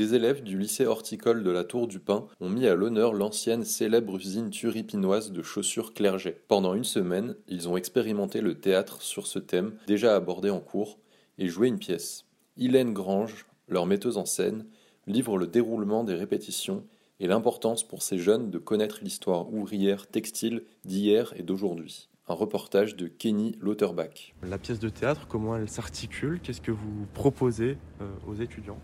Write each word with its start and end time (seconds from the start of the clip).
Des 0.00 0.14
élèves 0.14 0.42
du 0.42 0.58
lycée 0.58 0.86
horticole 0.86 1.44
de 1.44 1.50
la 1.50 1.62
Tour 1.62 1.86
du 1.86 2.00
Pin 2.00 2.26
ont 2.40 2.48
mis 2.48 2.66
à 2.66 2.74
l'honneur 2.74 3.12
l'ancienne 3.12 3.64
célèbre 3.64 4.16
usine 4.16 4.48
turipinoise 4.48 5.30
de 5.30 5.42
chaussures 5.42 5.92
Clerget. 5.92 6.40
Pendant 6.48 6.72
une 6.72 6.84
semaine, 6.84 7.36
ils 7.48 7.68
ont 7.68 7.76
expérimenté 7.76 8.40
le 8.40 8.58
théâtre 8.58 9.02
sur 9.02 9.26
ce 9.26 9.38
thème 9.38 9.74
déjà 9.86 10.16
abordé 10.16 10.48
en 10.48 10.60
cours 10.60 10.98
et 11.36 11.48
joué 11.48 11.68
une 11.68 11.78
pièce. 11.78 12.24
Hélène 12.56 12.94
Grange, 12.94 13.44
leur 13.68 13.84
metteuse 13.84 14.16
en 14.16 14.24
scène, 14.24 14.64
livre 15.06 15.36
le 15.36 15.46
déroulement 15.46 16.02
des 16.02 16.14
répétitions 16.14 16.82
et 17.20 17.26
l'importance 17.26 17.86
pour 17.86 18.02
ces 18.02 18.16
jeunes 18.16 18.50
de 18.50 18.56
connaître 18.56 19.00
l'histoire 19.02 19.52
ouvrière 19.52 20.06
textile 20.06 20.62
d'hier 20.86 21.34
et 21.36 21.42
d'aujourd'hui. 21.42 22.08
Un 22.26 22.32
reportage 22.32 22.96
de 22.96 23.06
Kenny 23.06 23.54
Lauterbach. 23.60 24.34
La 24.44 24.56
pièce 24.56 24.78
de 24.78 24.88
théâtre, 24.88 25.26
comment 25.28 25.58
elle 25.58 25.68
s'articule? 25.68 26.40
Qu'est-ce 26.42 26.62
que 26.62 26.72
vous 26.72 27.04
proposez 27.12 27.76
euh, 28.00 28.08
aux 28.26 28.36
étudiants? 28.36 28.78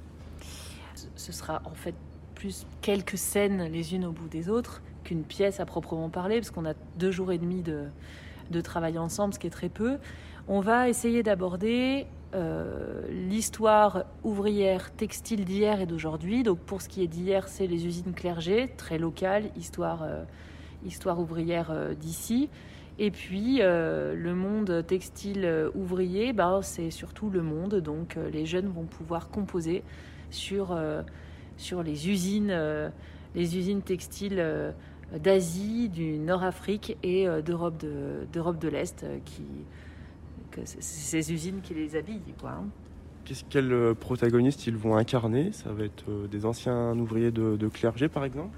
Ce 1.14 1.32
sera 1.32 1.62
en 1.64 1.74
fait 1.74 1.94
plus 2.34 2.66
quelques 2.80 3.18
scènes 3.18 3.64
les 3.64 3.94
unes 3.94 4.04
au 4.04 4.12
bout 4.12 4.28
des 4.28 4.48
autres 4.48 4.82
qu'une 5.04 5.24
pièce 5.24 5.60
à 5.60 5.66
proprement 5.66 6.10
parler, 6.10 6.36
parce 6.36 6.50
qu'on 6.50 6.66
a 6.66 6.74
deux 6.98 7.10
jours 7.10 7.32
et 7.32 7.38
demi 7.38 7.62
de, 7.62 7.84
de 8.50 8.60
travail 8.60 8.98
ensemble, 8.98 9.34
ce 9.34 9.38
qui 9.38 9.46
est 9.46 9.50
très 9.50 9.68
peu. 9.68 9.98
On 10.48 10.60
va 10.60 10.88
essayer 10.88 11.22
d'aborder 11.22 12.06
euh, 12.34 13.02
l'histoire 13.08 14.04
ouvrière 14.22 14.92
textile 14.92 15.44
d'hier 15.44 15.80
et 15.80 15.86
d'aujourd'hui. 15.86 16.42
Donc 16.42 16.58
pour 16.58 16.82
ce 16.82 16.88
qui 16.88 17.02
est 17.02 17.06
d'hier, 17.06 17.48
c'est 17.48 17.66
les 17.66 17.86
usines 17.86 18.12
clergées, 18.14 18.68
très 18.76 18.98
locales, 18.98 19.50
histoire, 19.56 20.02
euh, 20.02 20.24
histoire 20.84 21.18
ouvrière 21.18 21.70
euh, 21.70 21.94
d'ici. 21.94 22.50
Et 22.98 23.10
puis 23.10 23.58
le 23.58 24.32
monde 24.34 24.84
textile 24.86 25.70
ouvrier, 25.74 26.32
ben, 26.32 26.62
c'est 26.62 26.90
surtout 26.90 27.28
le 27.28 27.42
monde. 27.42 27.76
Donc 27.76 28.16
les 28.32 28.46
jeunes 28.46 28.68
vont 28.68 28.84
pouvoir 28.84 29.28
composer 29.28 29.82
sur, 30.30 30.74
sur 31.58 31.82
les 31.82 32.08
usines, 32.08 32.58
les 33.34 33.58
usines 33.58 33.82
textiles 33.82 34.42
d'Asie, 35.14 35.90
du 35.90 36.18
Nord-Afrique 36.18 36.96
et 37.02 37.26
d'Europe 37.44 37.76
de, 37.78 38.26
d'Europe 38.32 38.58
de 38.58 38.68
l'Est 38.68 39.04
qui 39.26 39.44
c'est 40.64 40.82
ces 40.82 41.32
usines 41.32 41.60
qui 41.62 41.74
les 41.74 41.96
habillent. 41.96 42.34
Quoi. 42.40 42.50
Hein. 42.50 42.64
Qu'est-ce 43.24 43.44
quels 43.48 43.72
euh, 43.72 43.94
protagonistes 43.94 44.66
ils 44.66 44.76
vont 44.76 44.96
incarner? 44.96 45.52
Ça 45.52 45.72
va 45.72 45.84
être 45.84 46.04
euh, 46.08 46.26
des 46.28 46.46
anciens 46.46 46.96
ouvriers 46.96 47.30
de, 47.30 47.68
clergé, 47.68 48.08
par 48.08 48.24
exemple? 48.24 48.56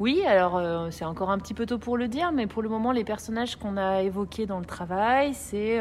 Oui, 0.00 0.24
alors 0.26 0.56
euh, 0.56 0.88
c'est 0.90 1.04
encore 1.04 1.30
un 1.30 1.38
petit 1.38 1.54
peu 1.54 1.66
tôt 1.66 1.78
pour 1.78 1.96
le 1.96 2.08
dire, 2.08 2.32
mais 2.32 2.48
pour 2.48 2.62
le 2.62 2.68
moment, 2.68 2.90
les 2.90 3.04
personnages 3.04 3.54
qu'on 3.54 3.76
a 3.76 4.02
évoqués 4.02 4.46
dans 4.46 4.58
le 4.58 4.64
travail, 4.64 5.32
c'est 5.34 5.78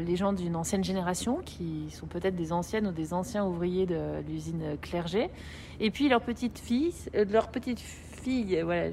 les 0.00 0.16
gens 0.16 0.34
d'une 0.34 0.56
ancienne 0.56 0.84
génération 0.84 1.38
qui 1.44 1.88
sont 1.90 2.06
peut-être 2.06 2.36
des 2.36 2.52
anciennes 2.52 2.86
ou 2.86 2.92
des 2.92 3.14
anciens 3.14 3.46
ouvriers 3.46 3.86
de, 3.86 4.20
l'usine 4.28 4.76
Clerget, 4.82 5.30
et 5.80 5.90
puis 5.90 6.08
leurs 6.08 6.22
petites 6.22 6.58
filles, 6.58 6.92
leurs 7.14 7.48
petites 7.48 7.80
filles, 7.80 8.60
voilà, 8.62 8.90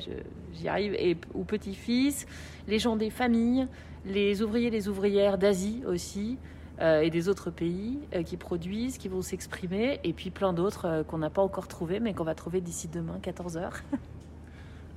j'y 0.53 0.67
arrive, 0.69 1.17
ou 1.33 1.43
petits-fils, 1.43 2.25
les 2.67 2.79
gens 2.79 2.95
des 2.95 3.09
familles, 3.09 3.67
les 4.05 4.41
ouvriers 4.41 4.69
les 4.69 4.87
ouvrières 4.87 5.37
d'Asie 5.37 5.83
aussi, 5.85 6.37
euh, 6.79 7.01
et 7.01 7.09
des 7.09 7.27
autres 7.27 7.49
pays 7.49 7.97
euh, 8.13 8.21
qui 8.21 8.37
produisent, 8.37 8.99
qui 8.99 9.07
vont 9.07 9.23
s'exprimer, 9.23 9.99
et 10.03 10.13
puis 10.13 10.29
plein 10.29 10.53
d'autres 10.53 10.85
euh, 10.85 11.03
qu'on 11.03 11.17
n'a 11.17 11.31
pas 11.31 11.41
encore 11.41 11.67
trouvés, 11.67 11.99
mais 11.99 12.13
qu'on 12.13 12.23
va 12.23 12.35
trouver 12.35 12.61
d'ici 12.61 12.87
demain, 12.87 13.17
14h. 13.23 13.71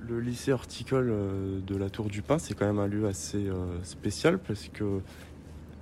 Le 0.07 0.19
lycée 0.19 0.51
horticole 0.51 1.13
de 1.65 1.75
la 1.77 1.89
Tour 1.89 2.07
du 2.09 2.21
Pin, 2.21 2.39
c'est 2.39 2.53
quand 2.53 2.65
même 2.65 2.79
un 2.79 2.87
lieu 2.87 3.07
assez 3.07 3.47
spécial 3.83 4.39
parce 4.39 4.67
que 4.67 4.99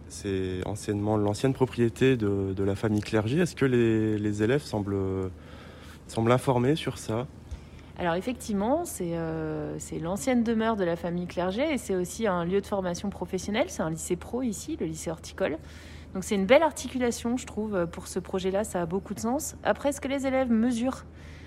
c'est 0.10 0.62
anciennement 0.66 1.18
l'ancienne 1.18 1.54
propriété 1.54 2.18
de, 2.18 2.64
la 2.64 2.76
famille 2.76 3.02
Clergy. 3.02 3.40
Est-ce 3.40 3.56
que 3.56 3.66
les, 3.66 4.44
élèves 4.44 4.62
semblent, 4.62 5.32
semblent 6.08 6.32
informés 6.32 6.76
sur 6.76 6.98
ça? 6.98 7.28
Alors 8.00 8.14
effectivement, 8.14 8.84
euh, 9.02 9.76
c'est 9.78 10.00
l'ancienne 10.00 10.42
demeure 10.42 10.78
de 10.78 10.86
la 10.86 10.96
famille 10.96 11.28
Clerget 11.28 11.74
et 11.74 11.78
c'est 11.78 11.96
aussi 11.96 12.28
un 12.28 12.46
lieu 12.46 12.62
de 12.62 12.66
formation 12.66 13.10
professionnelle. 13.10 13.66
C'est 13.68 13.82
un 13.82 13.90
lycée 13.90 14.16
pro 14.16 14.42
ici, 14.42 14.78
le 14.80 14.86
lycée 14.86 15.12
horticole. 15.12 15.58
Donc 16.14 16.24
c'est 16.24 16.36
une 16.36 16.46
belle 16.46 16.64
articulation, 16.64 17.36
je 17.36 17.46
trouve, 17.46 17.88
pour 17.88 18.08
ce 18.08 18.20
projet-là. 18.20 18.64
Ça 18.64 18.82
a 18.82 18.86
beaucoup 18.86 19.14
de 19.14 19.20
sens. 19.20 19.58
Après, 19.64 19.92
ce 19.92 20.00
que 20.00 20.08
les 20.08 20.26
élèves 20.26 20.50
mesurent, 20.50 21.04
euh, 21.04 21.39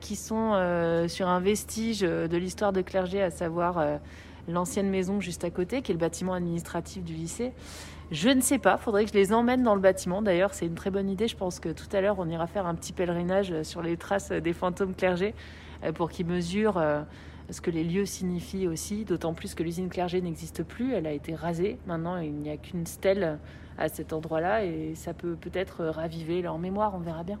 qui 0.00 0.16
sont 0.16 0.52
euh, 0.54 1.08
sur 1.08 1.28
un 1.28 1.40
vestige 1.40 2.00
de 2.00 2.36
l'histoire 2.36 2.72
de 2.72 2.82
Clerget, 2.82 3.22
à 3.22 3.30
savoir 3.30 4.00
l'ancienne 4.48 4.88
maison 4.88 5.20
juste 5.20 5.44
à 5.44 5.50
côté, 5.50 5.82
qui 5.82 5.92
est 5.92 5.94
le 5.94 6.00
bâtiment 6.00 6.34
administratif 6.34 7.04
du 7.04 7.14
lycée. 7.14 7.52
Je 8.10 8.28
ne 8.28 8.40
sais 8.40 8.58
pas, 8.58 8.76
faudrait 8.76 9.04
que 9.04 9.10
je 9.10 9.16
les 9.16 9.32
emmène 9.32 9.62
dans 9.62 9.76
le 9.76 9.80
bâtiment. 9.80 10.20
D'ailleurs, 10.20 10.52
c'est 10.52 10.66
une 10.66 10.74
très 10.74 10.90
bonne 10.90 11.08
idée. 11.08 11.28
Je 11.28 11.36
pense 11.36 11.60
que 11.60 11.68
tout 11.68 11.86
à 11.92 12.00
l'heure, 12.00 12.18
on 12.18 12.28
ira 12.28 12.48
faire 12.48 12.66
un 12.66 12.74
petit 12.74 12.92
pèlerinage 12.92 13.62
sur 13.62 13.82
les 13.82 13.96
traces 13.96 14.32
des 14.32 14.52
fantômes 14.52 14.94
clergés 14.94 15.34
euh, 15.84 15.92
pour 15.92 16.10
qu'ils 16.10 16.26
mesurent 16.26 16.78
euh, 16.78 17.02
ce 17.50 17.60
que 17.60 17.70
les 17.70 17.84
lieux 17.84 18.06
signifient 18.06 18.66
aussi, 18.66 19.04
d'autant 19.04 19.34
plus 19.34 19.54
que 19.54 19.62
l'usine 19.62 19.88
Clerget 19.88 20.20
n'existe 20.20 20.62
plus, 20.62 20.92
elle 20.92 21.06
a 21.06 21.12
été 21.12 21.34
rasée. 21.34 21.78
Maintenant, 21.86 22.16
il 22.18 22.32
n'y 22.32 22.50
a 22.50 22.56
qu'une 22.56 22.86
stèle 22.86 23.38
à 23.78 23.88
cet 23.88 24.12
endroit-là 24.12 24.64
et 24.64 24.94
ça 24.94 25.14
peut 25.14 25.34
peut-être 25.34 25.84
raviver 25.84 26.42
leur 26.42 26.58
mémoire, 26.58 26.94
on 26.94 27.00
verra 27.00 27.24
bien. 27.24 27.40